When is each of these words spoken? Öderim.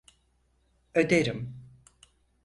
Öderim. 0.93 1.55